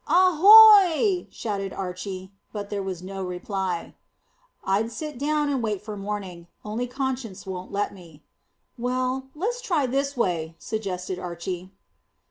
[0.07, 3.93] "Ahoy!" shouted Archy, but there was no reply.
[4.63, 8.23] "I'd sit down and wait for morning, only conscience won't let me."
[8.79, 11.69] "Well, let's try this way," suggested Archy.